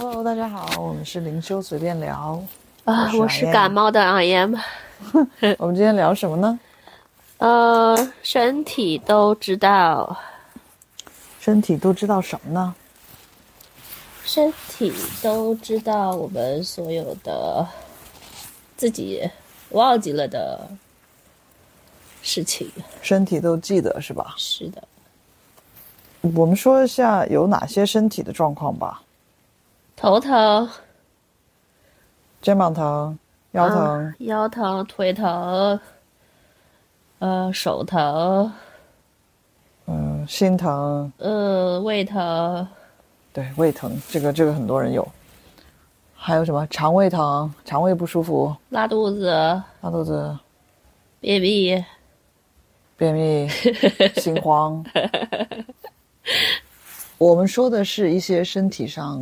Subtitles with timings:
[0.00, 2.40] Hello，大家好，我们是灵修随便聊
[2.84, 4.54] 啊，我是感冒的 I am。
[5.58, 6.60] 我们今天聊什么呢？
[7.38, 10.16] 呃，身体都知道，
[11.40, 12.76] 身体都知道什么呢？
[14.22, 17.66] 身体都知道我们所有的
[18.76, 19.28] 自己
[19.70, 20.68] 忘记了的
[22.22, 22.70] 事情。
[23.02, 24.34] 身体都记得是吧？
[24.36, 24.80] 是的。
[26.20, 29.02] 我们说一下有哪些身体的状况吧。
[30.00, 30.68] 头疼，
[32.40, 33.18] 肩膀疼，
[33.50, 35.80] 腰疼，腰疼，腿疼，
[37.18, 38.52] 呃，手疼，
[39.86, 42.64] 嗯，心疼，呃，胃疼，
[43.32, 45.06] 对，胃疼，这个这个很多人有。
[46.14, 46.64] 还有什么？
[46.68, 49.30] 肠胃疼，肠胃不舒服，拉肚子，
[49.80, 50.38] 拉肚子，
[51.20, 51.84] 便秘，
[52.96, 53.48] 便秘，
[54.22, 54.84] 心慌。
[57.18, 59.20] 我们说的是一些身体上，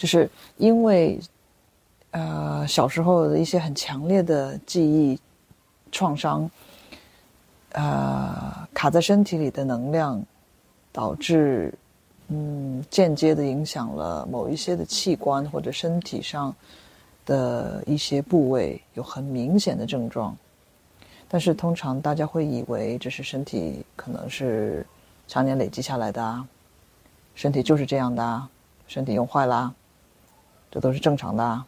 [0.00, 1.20] 就是因为，
[2.12, 5.20] 呃，小时候的一些很强烈的记忆
[5.92, 6.50] 创伤，
[7.72, 10.24] 呃，卡在身体里的能量，
[10.90, 11.74] 导致，
[12.28, 16.56] 嗯，间接的影响了某一些的器官或者身体上
[17.26, 20.34] 的一些部位有很明显的症状，
[21.28, 24.86] 但是通常大家会以为这是身体可能是。
[25.32, 26.44] 常年累积下来的啊，
[27.36, 28.50] 身体就是这样的啊，
[28.88, 29.72] 身体用坏了，
[30.70, 31.64] 这都是正常的，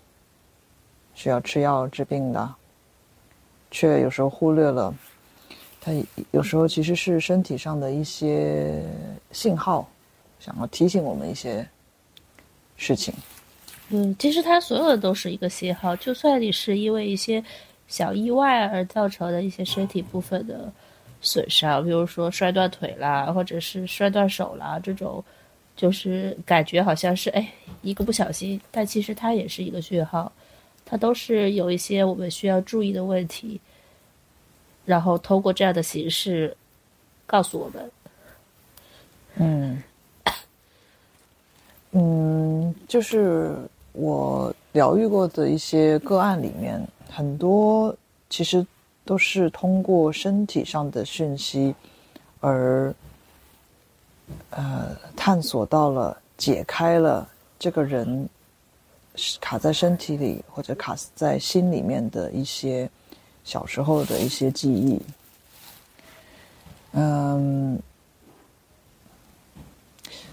[1.15, 2.55] 需要吃药治病的，
[3.71, 4.95] 却有时候忽略了，
[5.81, 5.93] 它
[6.31, 8.83] 有时候其实是身体上的一些
[9.33, 9.89] 信号，
[10.39, 11.67] 想要提醒我们一些
[12.77, 13.13] 事情。
[13.89, 17.43] 嗯，其实它所有的都是一个信号，就算你是因为一些
[17.89, 20.73] 小意外而造成的一些身体部分的。
[21.25, 25.25] 损伤，比如说摔断腿啦，或者是摔断手啦，这种，
[25.77, 30.31] 就是感觉好像是哎一个不小心，但其实它也是一个讯号，
[30.85, 33.61] 它都是有一些我们需要注意的问题，
[34.85, 36.57] 然后通过这样的形式
[37.27, 37.91] 告诉我们。
[39.37, 39.83] 嗯，
[41.93, 43.57] 嗯，就是
[43.93, 47.97] 我疗愈过的一些个案里面，很多
[48.29, 48.67] 其实。
[49.05, 51.75] 都是通过身体上的讯息，
[52.39, 52.95] 而
[54.51, 57.29] 呃探索到了、解开了
[57.59, 58.29] 这个人
[59.41, 62.89] 卡在身体里或者卡在心里面的一些
[63.45, 65.01] 小时候的一些记忆。
[66.93, 67.79] 嗯，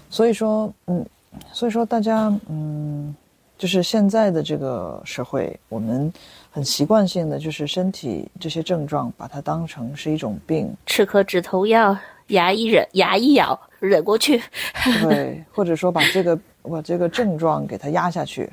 [0.08, 1.04] 所以说，嗯，
[1.52, 3.14] 所以说大家，嗯。
[3.58, 6.10] 就是现在的这个社会，我们
[6.50, 11.94] 很习惯性的就是身体这些症状，把它当成是一种病，吃颗止痛药，
[12.30, 14.42] 牙一忍，牙一咬，忍过去。
[15.02, 18.50] 对， 或者说把这个把这个症状给它压下去。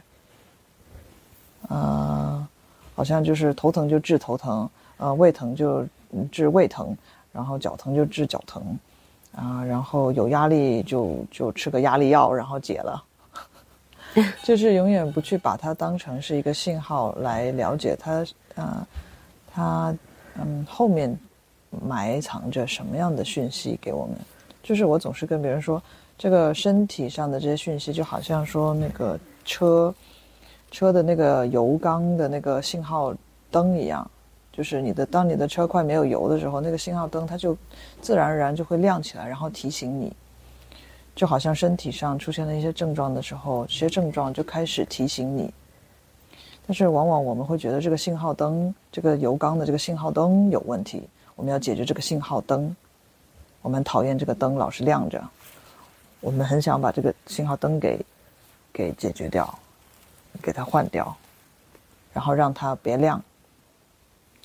[1.67, 2.47] 啊，
[2.95, 5.85] 好像就是头疼就治头疼，呃，胃疼就
[6.31, 6.95] 治胃疼，
[7.33, 8.77] 然后脚疼就治脚疼，
[9.35, 13.03] 啊，然后有压力就就吃个压力药，然后解了。
[14.43, 18.87] 就是永远不去把它当成是一个信号来了解它，啊，
[19.53, 19.95] 它
[20.39, 21.13] 嗯后面
[21.69, 24.15] 埋藏着什么样的讯息给我们？
[24.63, 25.81] 就是我总是跟别人说，
[26.17, 29.93] 这个身体上的这些讯息，就好像说那个车
[30.71, 33.13] 车的那个油缸的那个信号
[33.49, 34.09] 灯一样，
[34.51, 37.55] 就是你的当你的车快没有油的时候，那个信号灯它就
[38.01, 40.11] 自然而然就会亮起来，然后提醒你。
[41.15, 45.51] 就好像身体上出现了一些症状的时候，这些症状就开始提醒你。
[46.67, 51.01] 但是往往我们会觉得这个信号灯，这个油缸的这个信号灯有问题，
[51.37, 52.75] 我们要解决这个信号灯。
[53.61, 55.23] 我们讨厌这个灯老是亮着，
[56.19, 58.05] 我们很想把这个信号灯给
[58.73, 59.57] 给解决掉，
[60.41, 61.15] 给它换掉，
[62.11, 63.23] 然后让它别亮。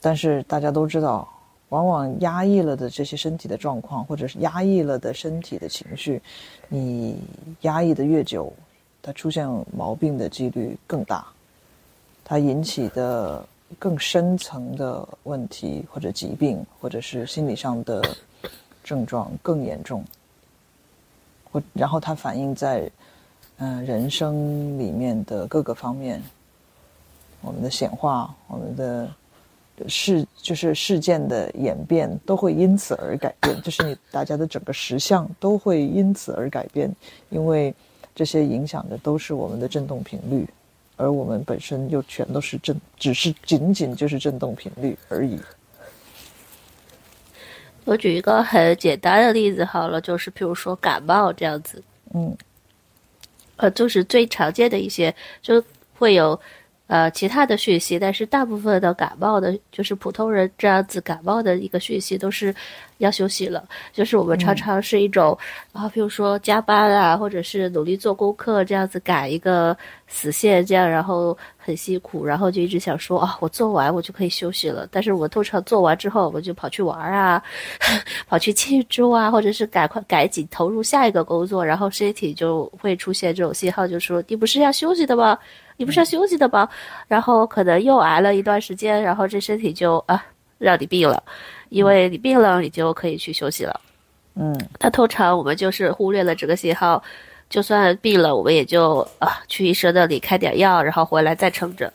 [0.00, 1.28] 但是大家都知道。
[1.72, 6.20] 往往压抑了的这些身体的状况，或者是压抑了的身体的情绪，
[6.68, 7.18] 你
[7.62, 8.52] 压抑的越久，
[9.00, 11.26] 它出现毛病的几率更大，
[12.26, 13.42] 它引起的
[13.78, 18.02] 更深层的问题或者疾病，或者是心理上的
[18.84, 20.04] 症状更严重，
[21.50, 22.90] 或然后它反映在
[23.58, 26.22] 嗯人生里面的各个方面，
[27.40, 29.08] 我们的显化，我们的。
[29.88, 36.94] 事就是事件的演变都会因此而改变，就是你大家的整个实相都会因此而改变，
[37.30, 37.74] 因为
[38.14, 40.46] 这些影响的都是我们的振动频率，
[40.96, 45.40] 而我们本身又全都是震，只是仅仅就是振动频率而已。
[47.84, 51.82] 我举一个很简单的例子好了，就是比如说感冒这样子，
[52.14, 52.36] 嗯，
[53.56, 55.62] 呃，就是最常见的一些，就
[55.98, 56.40] 会有。
[56.88, 62.54] 呃，其他的讯息，但是大部分的感冒的，就是普通人这样子感冒的一个讯息，都是
[62.98, 63.66] 要休息了。
[63.92, 65.38] 就是我们常常是一种
[65.72, 69.74] 啊，比如说加班啊，或者是努力做功课这样子赶一个
[70.06, 74.86] 死线，这样然后很辛苦，然后就一直想说啊，我做完我就可以休息了。
[74.90, 77.42] 但是我通常做完之后，我就跑去玩啊，
[78.28, 85.38] 跑去庆祝啊，或者是赶快赶紧投入下一个工作，然后身体就会出现这种信号，就说你不是要休息的吗？
[85.76, 86.68] 你不是要休息的吗？
[87.08, 90.24] 然后可能又挨了一段时间，然后这身体就啊
[90.58, 91.22] 让你病了，
[91.70, 93.80] 因为你病了，你就可以去休息了。
[94.34, 97.02] 嗯，他通常我们就是忽略了这个信号，
[97.50, 101.92] 就算病了，我们也就啊去医生那里开点药，然后回来再撑着。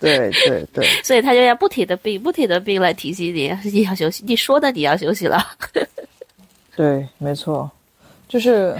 [0.00, 4.24] 对 对对， 所以他就要不停的病，不停的病来提醒你你要休息。
[4.26, 5.44] 你说的你要休息了。
[6.76, 7.70] 对，没错，
[8.28, 8.76] 就是。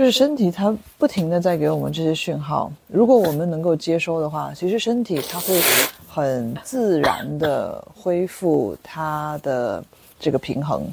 [0.00, 5.60] 就是身体它不停的在给我们这些讯号，如果我们能够接收的话，其实身体它会
[6.08, 9.84] 很自然的恢复它的
[10.18, 10.90] 这个平衡。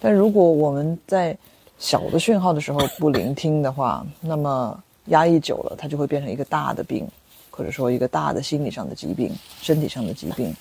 [0.00, 1.36] 但如果我们在
[1.78, 7.06] 小的讯号的时候不聆听的话，那么压抑久了，它就会变成一个大的病，
[7.50, 9.30] 或者说一个大的心理上的疾病、
[9.60, 10.56] 身体上的疾病。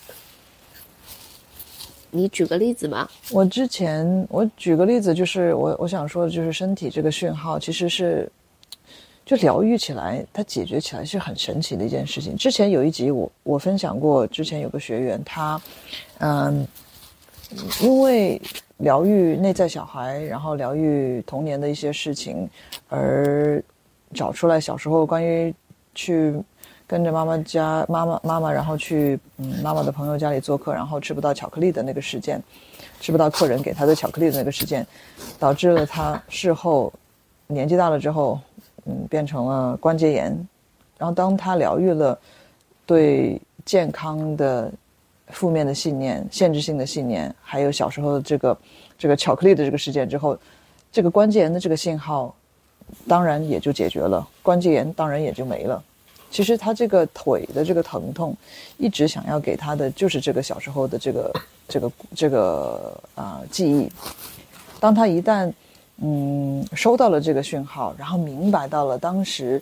[2.16, 3.10] 你举个例子吧？
[3.32, 8.32] 我之前我举个例子，就是我我想说的就是身体这个讯号其实是，
[9.26, 12.36] 就疗愈起来，它解决起来是很神奇的一件事情。
[12.38, 15.62] 之前有一集我我分享过，之前有个学员他，
[16.20, 16.66] 嗯，
[17.82, 18.42] 因为
[18.78, 22.50] 疗愈内在小孩，然后疗愈童年的一些事情，
[22.88, 23.62] 而
[24.14, 25.54] 找出来小时候关于
[25.94, 26.34] 去。
[26.88, 32.42] 跟着妈妈家妈妈妈妈，然后去嗯妈妈的朋友家里做客，然后吃不到巧克力的那个事件，
[33.00, 34.86] 吃不到客人给他的巧克力的那个事件，
[35.40, 36.94] 导致了他事后
[37.48, 38.40] 年纪大了之后，
[38.86, 40.26] 嗯变成了关节炎。
[40.98, 42.18] 然后当他疗愈了
[42.86, 44.72] 对健康的
[45.30, 48.58] 负面的信念、限制性的信念，还有小时候的这个
[48.98, 50.38] 这个巧克力的这个事件之后，
[50.92, 52.34] 这个关节炎的这个信号
[53.08, 55.84] 当然也就解决了，关节炎当然也就没了。
[56.32, 58.36] 其实他这个腿的这个疼痛，
[58.78, 61.34] 一直想要给他的就是这个小时候的这个
[61.68, 63.90] 这个这个啊记忆。
[64.80, 65.52] 当他一旦
[65.98, 69.62] 嗯收到了这个讯号，然后明白到了当时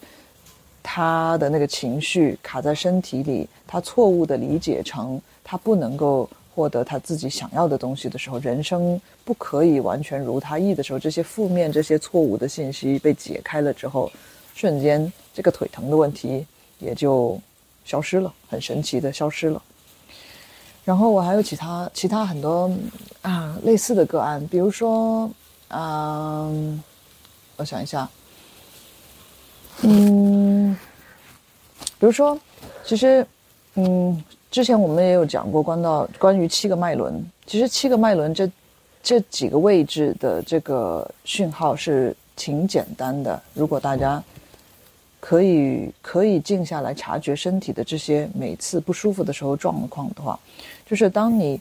[0.81, 14.11] 他的那个情绪卡在身体里，他错误的理解成他不能够获得他自己想要的东西的时候，人生不可以完全如他意的时候，这些负面、这些错误的信息被解开了之后，
[14.55, 16.45] 瞬间这个腿疼的问题。
[16.83, 17.39] 也就
[17.85, 19.61] 消失了，很神奇的消失了。
[20.85, 22.69] 然后我还有其他其他很多
[23.21, 25.29] 啊类似的个案，比如说，
[25.69, 26.83] 嗯，
[27.55, 28.09] 我想一下，
[29.81, 30.77] 嗯，
[31.97, 32.37] 比如说，
[32.83, 33.25] 其实，
[33.75, 34.21] 嗯，
[34.51, 38.51] 之前我们也有讲过关到关于七个脉轮，其实七个脉轮这
[39.01, 44.21] 这几个位置的这个讯号是挺简单的，如果大家。
[45.25, 50.37] 可以可以静下来察觉身体的这些每次不舒服的时候状况的话，
[50.85, 51.57] 就是当你，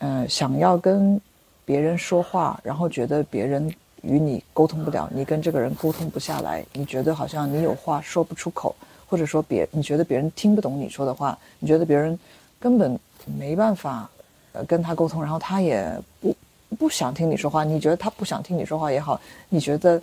[0.00, 1.18] 嗯，想要跟
[1.64, 12.18] 别人说话，然后觉得别人与你沟通不了，你跟这个人沟通不下来，你觉得好像你有话说不出口，或者说别你觉得别人听不懂你说的话，你觉得别人
[12.60, 14.10] 根本没办法
[14.52, 16.36] 呃跟他沟通，然后他也不
[16.78, 19.98] 不想听你说话，你觉得他不想听你说话也好，你觉得。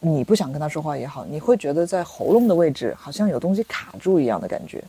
[0.00, 4.82] 你不想跟他说话也好，你会觉得在喉咙的位置好像有东西卡住一样的感觉。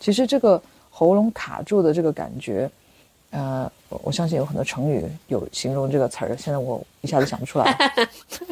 [0.00, 2.68] 其实这个喉咙卡住的这个感觉，
[3.30, 6.36] 呃，我相信有很多成语有形容这个词儿。
[6.36, 7.94] 现在我一下子想不出来，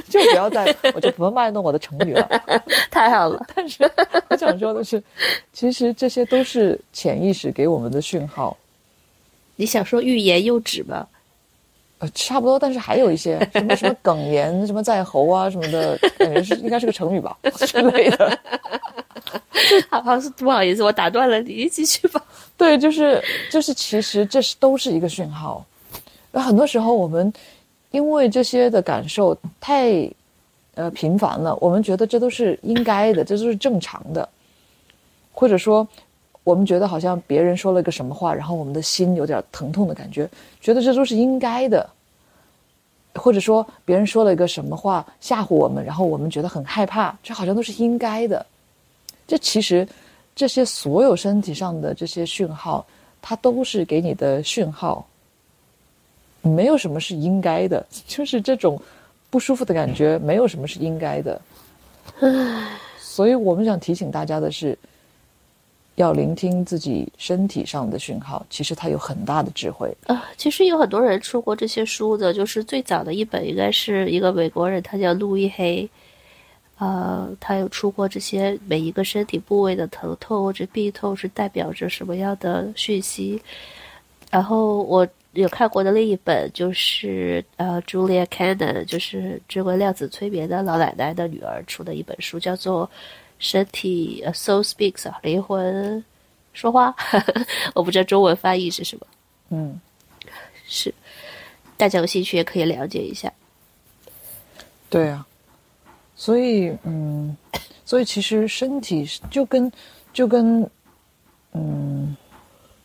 [0.08, 2.28] 就不要再，我就不卖弄我的成语了。
[2.90, 3.82] 太好了，但是
[4.28, 5.02] 我想说的是，
[5.52, 8.56] 其实这些都是潜意识给我们的讯号。
[9.56, 11.06] 你想说欲言又止吗？
[12.00, 18.38] 呃，差不多，但是还有一些 什么什么哽咽、什么在喉啊什么的，感觉是应该是个成语吧之类的。
[19.90, 22.24] 好，好，不好意思，我打断了你，继续吧。
[22.56, 25.64] 对，就是就是，其实这是都是一个讯号。
[26.32, 27.30] 那很多时候我们
[27.90, 30.10] 因为这些的感受太
[30.74, 34.28] 呃频繁了，我们觉得这都是应该的，这都是正常的，
[35.32, 35.86] 或者说。
[36.50, 40.28] 我们觉得好像别人说了个什么话，然后我们的心有点疼痛的感觉，
[40.60, 41.88] 觉得这都是应该的，
[43.14, 48.44] 或者说别人说了一个什么话吓唬我们，然后我们觉得很害怕，这好像都是应该的。
[49.28, 49.86] 这其实
[50.34, 52.84] 这些所有身体上的这些讯号，
[53.22, 55.06] 它都是给你的讯号，
[56.42, 58.76] 没有什么是应该的，就是这种
[59.30, 61.40] 不舒服的感觉，没有什么是应该的。
[62.98, 64.76] 所以我们想提醒大家的是，
[66.00, 69.94] 要聆听自己身体上的讯号，其实它有很大的智慧。
[70.06, 75.88] 呃，其实有很多人出过这些书的，就是最早的一本应该是一个美国人，他叫路易黑，
[76.78, 83.40] 呃，他有出过这些每一个身体部位的疼痛或者病痛是代表着什么样的讯息。
[84.30, 92.86] 然后我有看过的另一本就是呃，Julia Cannon，就是这个量子催眠的老奶奶的女儿出的一本书，叫做
[93.40, 96.04] 《身体》，Soul Speaks 啊，灵魂
[96.52, 96.94] 说话，
[97.74, 99.06] 我不知道中文翻译是什么。
[99.48, 99.80] 嗯，
[100.68, 100.94] 是，
[101.76, 103.32] 大家有兴趣也可以了解一下。
[104.88, 105.26] 对啊，
[106.14, 107.36] 所以嗯，
[107.84, 109.72] 所以其实身体就跟
[110.12, 110.68] 就跟
[111.52, 112.16] 嗯，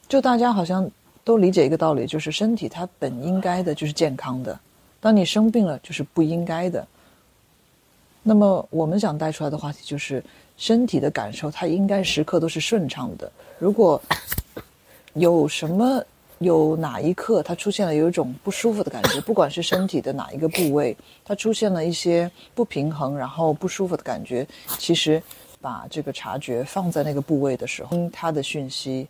[0.07, 0.89] 就大家好像
[1.23, 4.59] 都理解一个道理，就是身体它本应该的就是健康的，
[4.99, 6.87] 当你生病了就是不应该的。
[8.27, 10.23] 那么我们想带出来的话题就是
[10.57, 13.31] 身体的感受，它应该时刻都是顺畅的。
[13.59, 14.01] 如果
[15.13, 16.03] 有什么
[16.39, 24.47] 有哪一刻它出现了有一种不舒服的感觉，不管是身体的哪一个部位，它出现了一些不平衡，然后不舒服的感觉，
[24.77, 25.21] 其实
[25.61, 29.07] 把这个察觉放在那个部位的时候，听它的讯息，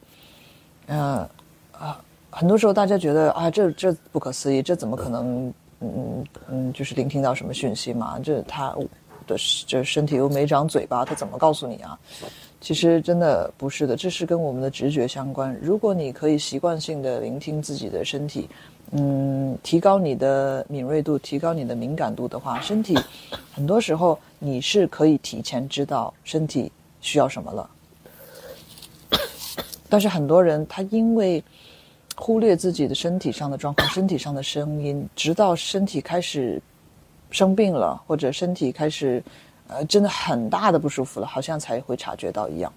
[0.87, 1.29] 呃
[1.71, 1.99] 啊，
[2.29, 5.53] 很多时候大家觉得啊，这这不可思议，这怎么可能？
[5.81, 8.17] 嗯嗯，就是聆听到什么讯息嘛？
[8.17, 8.73] 这他
[9.27, 11.97] 的这身体又没长嘴巴，他怎么告诉你啊？
[12.61, 15.55] 其实真的不是的，这是跟我们的直觉相关。
[15.61, 18.49] 如果你可以习惯性的聆听自己的身体，
[18.91, 22.97] 嗯，提高你的敏锐度，提高你的敏感度的话，身体
[23.53, 27.69] 很多时候你是可以提前知道身体需要什么了。
[29.87, 31.43] 但是很多人他因为
[32.15, 36.59] 忽略自己的身体上的状况、身体上的声音，直到身体开始
[37.31, 39.21] 生病了，或者身体开始
[39.67, 42.71] 呃真的很大的不舒服了，好像才会察觉到一样，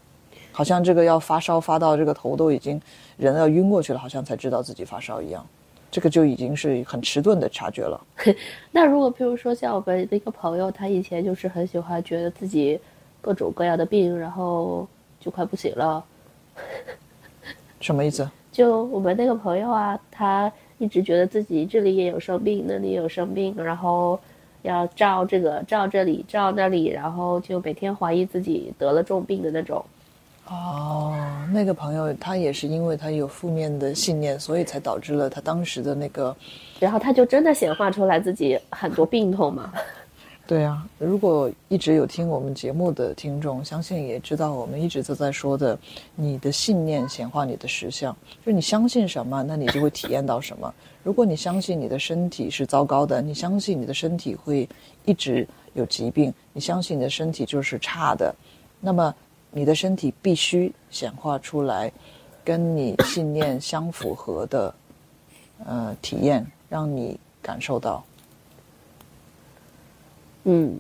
[0.53, 2.81] 好像这个要发烧发到这个头都已经
[3.17, 5.47] 人要晕过去了，好像才知道自己发烧一样，
[5.91, 8.01] 这个就已经是很迟钝的察觉了。
[8.73, 12.79] 那如果譬如说像我们的一个朋友，他以前就是很喜欢觉得自己
[13.21, 14.87] 各种各样的病，然后
[15.21, 16.05] 就快不行了。
[17.81, 18.29] 什么意思？
[18.51, 24.19] 就我们那个朋友啊，他一直觉得自己这里也有生病，那里也有生病，然后
[24.63, 29.85] 要照这个照这里照那里，然后就每天怀疑自己得了重病的那种。
[30.47, 31.15] 哦，
[31.53, 36.35] 那个朋友他也是因为他有负面的信念，所以才导致了他当时的那个。
[36.81, 39.73] 然后他就真的显化出来自己很多病痛嘛。
[40.49, 45.79] 对啊，如果一直有听我们节目的听众，相信也知道我们一直都在说的，
[46.15, 50.75] 你的信念显化你的实相，就是你相信什么，那你就会体验到什么。
[51.05, 54.67] 如果你相信你的身体是糟糕的，你相信你的身体会
[55.05, 58.35] 一直有疾病，你相信你的身体就是差的，
[58.81, 59.15] 那么
[59.51, 61.93] 你的身体必须显化出来，
[62.43, 64.75] 跟你信念相符合的，
[65.67, 68.03] 呃，体验，让你感受到。
[70.45, 70.77] 嗯，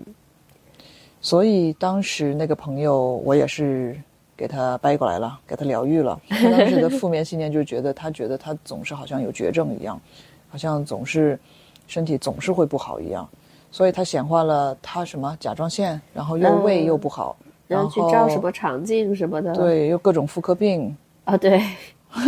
[1.20, 4.00] 所以当时那个朋友，我也是
[4.36, 6.20] 给他掰过来了，给他疗愈了。
[6.28, 10.00] 他 当时的负面信念就觉得，他觉得他总是好像有绝症一样，
[10.48, 11.38] 好像总是
[11.86, 13.28] 身体总是会不好一样。
[13.70, 17.36] 所以他显化了他什么甲状腺，然后又胃又不好，
[17.66, 21.62] 然后去照什么肠镜什么的，对，又各种妇科病啊，对，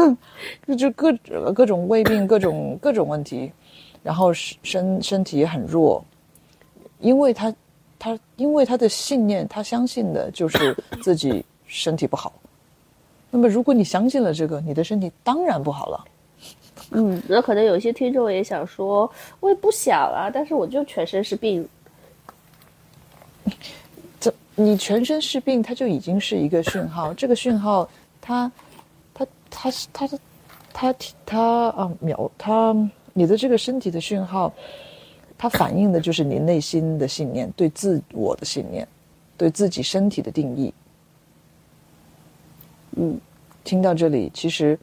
[0.76, 1.10] 就各
[1.54, 3.50] 各种胃病，各种各种问题，
[4.02, 6.04] 然后身身体也很弱。
[7.00, 7.54] 因为他，
[7.98, 12.32] 他因为他的信念，他相信的就是 自己身体不好。
[13.30, 16.04] 那么，如果你相信了这个，你的身体当然不好了。
[16.90, 21.68] 嗯，那可能有些听众也想说，我也不想啊，但是我就全身是病。
[24.18, 27.14] 这你全身是病，它就已经是一个讯号。
[27.14, 27.88] 这个讯号，
[28.20, 28.50] 它，
[29.14, 30.18] 它，它是它的，
[30.72, 32.74] 它它啊，秒它
[33.12, 34.52] 你的这个身体的讯号。
[35.42, 38.86] 它反映的就是你内心的信念，对自我的信念，
[39.38, 40.74] 对自己身体的定义。
[42.96, 43.18] 嗯，
[43.64, 44.78] 听到这里，其实，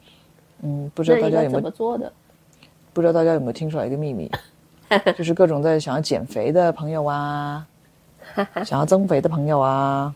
[0.62, 2.12] 嗯，不知道大家有没有怎么做的？
[2.92, 4.28] 不知道大家有没有听出来一个秘密，
[5.16, 7.64] 就是各种在想要减肥的朋友啊，
[8.66, 10.12] 想要增肥的朋友啊，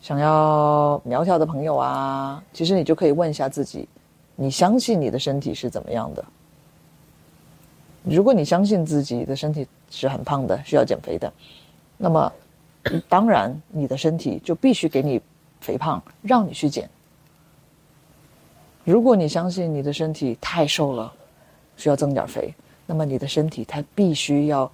[0.00, 3.88] 想要苗条的朋友啊，其实你就可以问一下自己：
[4.36, 6.24] 你相信你的身体是怎么样的？
[8.04, 11.32] 如果你相信自己的身体是很胖的，需要减肥的，
[11.96, 12.32] 那么
[13.08, 15.20] 当然你的身体就必须给你
[15.60, 16.88] 肥胖，让你去减。
[18.84, 21.12] 如果你相信你的身体太瘦了，
[21.76, 22.54] 需要增点肥，
[22.86, 24.70] 那么你的身体它必须要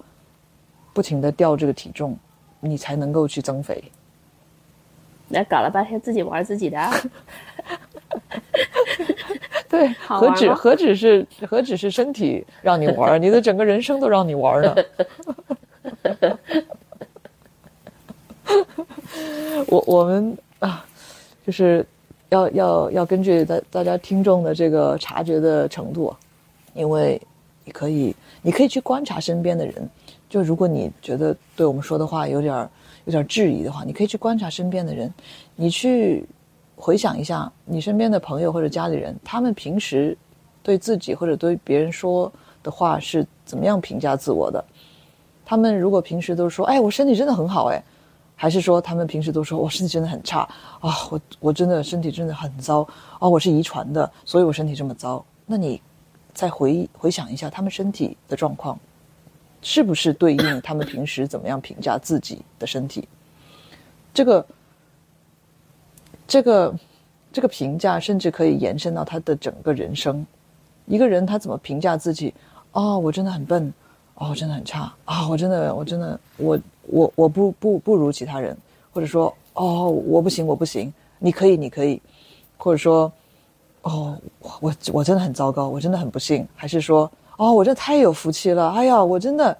[0.93, 2.17] 不停的掉这个体重，
[2.61, 3.83] 你才能够去增肥。
[5.27, 6.79] 那搞了半天自己玩自己的，
[9.69, 14.75] 对，何止何止是何止是身体让你玩， 你的整个人生都让你玩呢。
[19.67, 20.85] 我我们啊，
[21.45, 21.85] 就是
[22.29, 26.15] 要要要根据大大家听众的这个察觉的程度，
[26.73, 27.21] 因为
[27.65, 29.89] 你可以你可以去观察身边的人，
[30.29, 32.69] 就如果你觉得对我们说的话有点
[33.03, 35.13] 有点质疑的话，你可以去观察身边的人，
[35.55, 36.25] 你去
[36.77, 40.17] 回想一下你身边的朋友或者家里人，他们平时
[40.63, 42.31] 对自己或者对别人说
[42.63, 44.63] 的话是怎么样评价自我的？
[45.43, 47.83] 他们如果平时都说：“哎，我身体真的很好。”哎。
[48.39, 50.47] 还是说他们平时都说我身体真的很差
[50.79, 55.25] 啊，我我真的身体真的很糟啊，我是遗传的，所以我身体这么糟。
[55.47, 55.81] 那你
[56.35, 58.79] 再回忆回想一下，他们身体的状况，
[59.63, 63.07] 是不是对应他们平时怎么样评价自己的身体？
[64.13, 64.45] 这个
[66.27, 66.75] 这个
[67.31, 70.25] 这个评价，甚至可以延伸到他的整个人生。
[70.85, 72.33] 一个人他怎么评价自己？
[72.73, 73.73] 哦，我真的很笨，
[74.15, 76.59] 哦，真的很差啊，我真的我真的我。
[76.89, 78.55] 我我不不不如其他人，
[78.93, 82.01] 或者说哦我不行我不行，你可以你可以，
[82.55, 83.11] 或者说
[83.81, 84.17] 哦
[84.61, 89.57] 我我真的很糟糕，我真的很不幸，还是说哦我这太有福气了，哎呀我真的，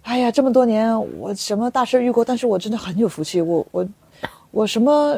[0.00, 3.86] 哎呀这么多年我什么大事遇过，但是我真的很有福气，我我
[4.50, 5.14] 我什么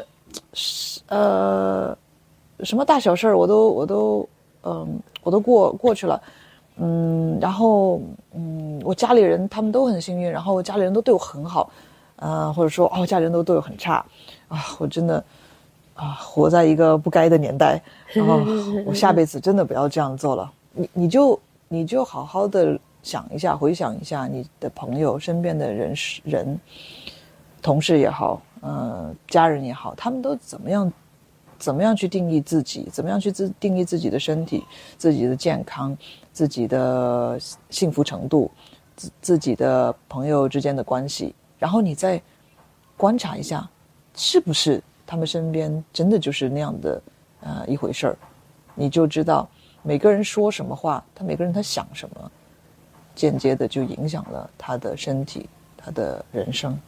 [1.08, 1.96] 呃
[2.62, 4.28] 什么大小事儿我都我都
[4.62, 6.20] 嗯我都过过去了。
[6.80, 8.00] 嗯，然后
[8.32, 11.68] 嗯，我家里人他们都很幸运，然后我家里人都对我很好，
[12.14, 13.94] 呃，或者说哦，家里人都对我很差，
[14.46, 15.24] 啊，我真的
[15.94, 17.82] 啊，活在一个不该的年代，
[18.12, 18.40] 然后
[18.86, 20.52] 我下辈子真的不要这样做了。
[20.72, 26.60] 你你就你就好好的想一下，回想一下你的朋友身边的人事人，
[27.60, 30.92] 同事也好，呃，家人也好，他们都怎么样，
[31.58, 34.64] 怎么样去定义自己，怎么样去自定义自己的身体，
[34.96, 35.96] 自己的健康。
[36.30, 37.36] 自己的
[37.68, 38.48] 幸福程度，
[38.94, 42.22] 自自己的朋友之间的关系，然后你再
[42.96, 43.68] 观察一下，
[44.14, 47.02] 是不是他们身边真的就是那样的
[47.40, 48.16] 呃一回事儿，
[48.76, 49.48] 你就知道
[49.82, 52.30] 每个人说什么话，他每个人他想什么，
[53.16, 56.78] 间接的就影响了他的身体，他的人生。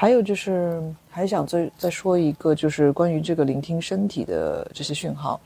[0.00, 0.80] 还有就是，
[1.10, 5.40] 还想再再说一个，就是关于这个聆听身体的这些讯号。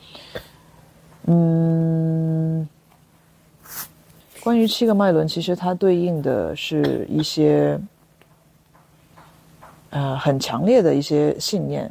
[1.25, 2.69] 嗯，
[4.43, 7.81] 关于七个脉轮，其实它对应的是一些
[9.89, 11.91] 呃很强烈的一些信念。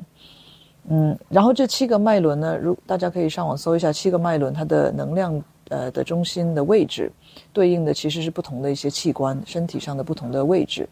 [0.88, 7.12] 嗯，然后这七个脉轮呢，如大家可以上网搜一下七个脉轮，它的能量呃的中心的位置，
[7.52, 10.88] 对应的其实是不同的一些器官，身体上的不同的位置。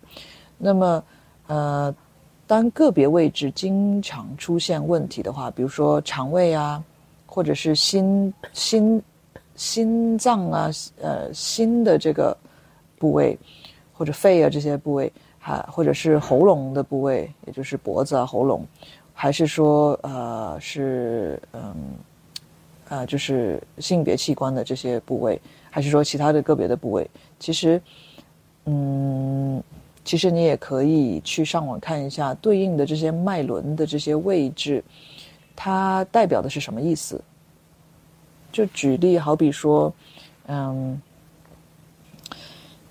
[0.58, 1.04] 那么
[1.50, 1.94] 呃，
[2.46, 6.84] 当个别位置经常出现问题的话，比如说肠胃啊，
[7.26, 9.02] 或者是心心
[9.56, 10.70] 心脏啊，
[11.02, 12.38] 呃，心的这个
[13.00, 13.36] 部位，
[13.92, 18.64] 或者肺啊这些部位，还或者是喉咙的部位，也就是脖子啊、喉咙，
[19.12, 21.74] 还是说呃是嗯
[22.90, 27.10] 呃就是性别器官的这些部位，还是说其他的个别的部位，
[27.40, 27.82] 其实
[28.66, 29.64] 嗯。
[30.10, 34.84] 其实你也可以去上网看一下对应的这些脉轮的这些位置，
[35.56, 37.24] 它代表的是什么意思？
[38.52, 39.94] 就举例，好比说，
[40.48, 41.00] 嗯，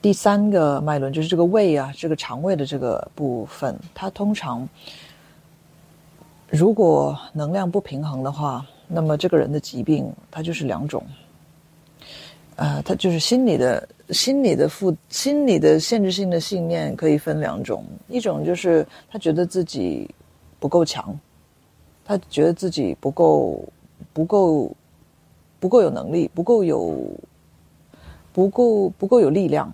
[0.00, 4.68] 第三个脉轮就是这个胃啊，这个肠胃的这个部分，它通常
[6.48, 11.04] 如果能量不平衡的话，那么这个人的疾病它就是两种，
[12.54, 13.88] 呃，它就是心理的。
[14.10, 20.08] 心理的负，心理的限制性的信念可以分两种，一种就是他觉得自己
[20.58, 21.18] 不够强，
[22.04, 23.62] 他觉得自己不够
[24.14, 24.74] 不够
[25.60, 26.98] 不够有能力，不够有
[28.32, 29.70] 不够不够有力量，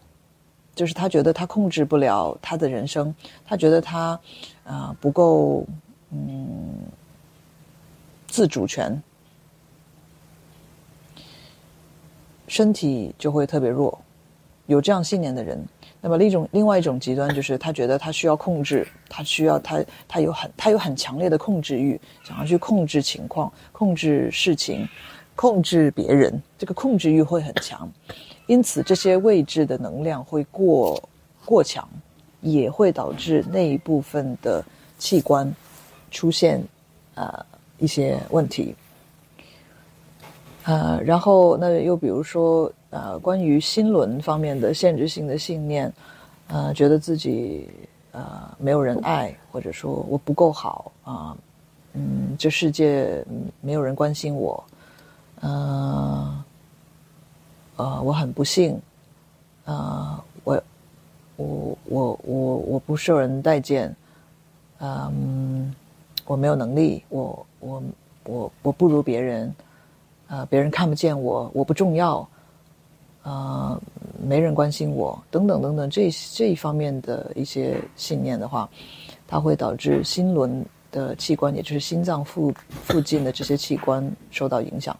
[0.74, 3.14] 就是他觉得他控制不了他的人生，
[3.46, 4.18] 他觉得他
[4.64, 5.64] 啊不够
[6.10, 6.74] 嗯
[8.26, 9.00] 自主权，
[12.48, 13.96] 身体就会特别弱。
[14.66, 15.62] 有这样信念的人，
[16.00, 24.88] 那么另一种另外一种极端就是他觉得他需要控制，他需要他他有很他有很强烈的控制欲，想要去控制情况、控制事情、
[25.36, 27.90] 控制别人，这个控制欲会很强，
[28.46, 31.02] 因此这些位置的能量会过
[31.44, 31.86] 过强，
[32.40, 34.64] 也会导致那一部分的
[34.98, 35.54] 器官
[36.10, 36.62] 出现
[37.14, 37.44] 呃
[37.78, 38.74] 一些问题。
[40.64, 45.92] 呃，然后那又比如说呃，关于心轮方面的限制性的信念，
[46.48, 47.68] 呃，觉得自己
[48.12, 51.36] 呃没有人爱，或者说我不够好啊，
[51.92, 53.22] 嗯，这世界
[53.60, 54.64] 没有人关心我，
[55.40, 56.44] 呃，
[57.76, 58.80] 呃，我很不幸，
[59.66, 60.62] 呃，我
[61.36, 63.94] 我我我我不受人待见，
[64.78, 65.74] 嗯，
[66.24, 67.82] 我没有能力，我我
[68.24, 69.54] 我我不如别人。
[70.34, 72.28] 呃，别人看不见我，我不重要，
[73.22, 73.80] 呃，
[74.20, 78.68] 没人关心我，等等等等，这这一方面的一些信念的话，
[79.28, 84.96] 它会导致心轮的器官，也就是心脏附附近的这些器官受到影响。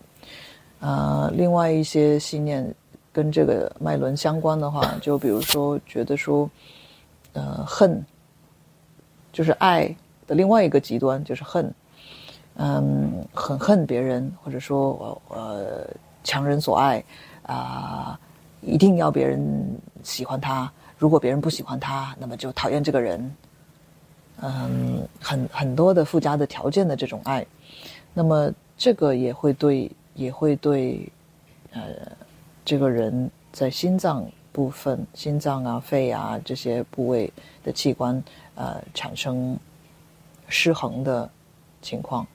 [0.79, 2.73] 呃，另外一些信念
[3.13, 6.49] 跟这个脉轮相关的话，就比如说觉得说，
[7.33, 8.01] 呃，恨，
[9.33, 9.93] 就是爱
[10.29, 11.75] 的另外一个极端，就是恨。
[12.57, 15.87] 嗯，很恨别人，或者说我呃
[16.23, 17.03] 强人所爱
[17.43, 18.19] 啊，
[18.61, 19.43] 一定要别人
[20.03, 20.71] 喜欢他。
[20.97, 23.37] 如果别人不喜欢他，那么就讨厌这个人。
[24.41, 27.45] 嗯，很很多的附加的条件的这种爱，
[28.13, 31.09] 那么这个也会对也会对
[31.73, 31.81] 呃
[32.65, 38.23] 这个人在心脏部分、心脏啊、肺啊这些部位的器官
[38.55, 39.59] 呃产生
[40.49, 41.29] 失衡的
[41.83, 42.27] 情况。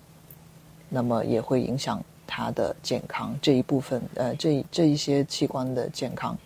[0.90, 6.38] 那么也会影响他的健康这一部分，呃，这这一些器官的健康。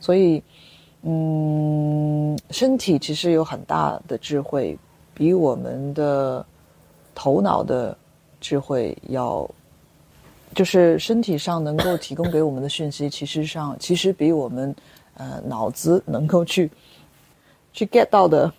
[0.00, 0.42] 所以，
[1.02, 4.78] 嗯，身体其实有很大的智慧，
[5.12, 6.44] 比我们的
[7.14, 7.96] 头脑的
[8.40, 9.48] 智慧要，
[10.54, 14.74] 就是身体上能够提供给我们的讯息，其实上其实比我们
[15.14, 16.70] 呃脑子能够去
[17.72, 18.52] 去 get 到的，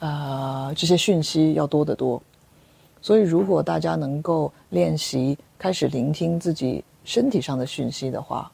[0.00, 2.20] 呃，这些讯息要多得多。
[3.02, 8.52] 所以，如果大家能够练习开始聆听自己身体上的讯息的话，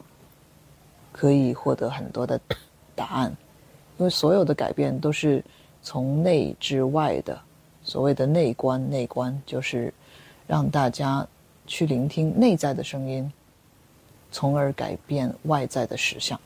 [1.11, 2.41] 可以获得很多的
[2.95, 3.35] 答案。
[3.99, 5.45] 因为所有的改变都是
[5.83, 7.37] 从内至外的，
[7.83, 9.93] 所谓的内观，内观就是
[10.47, 11.27] 让大家
[11.67, 13.31] 去聆听内在的声音，
[14.31, 16.41] 从而改变外在的实相。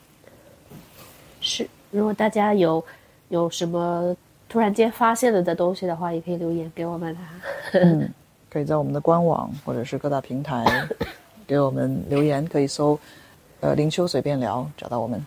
[1.39, 2.83] 是，如果大家有
[3.29, 4.15] 有什么。
[4.51, 7.23] 突然间发现了的东西的话，也可以留言给我们啊。
[7.71, 8.09] 嗯，
[8.49, 10.85] 可以在我们的官网或者是各大平台
[11.47, 12.99] 给我们留言，可以搜
[13.61, 15.25] “呃灵秋随便聊”找到我们。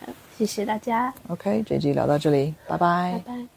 [0.00, 1.14] 好，谢谢大家。
[1.28, 3.22] OK，这集聊到这里，拜拜。
[3.24, 3.55] 拜拜。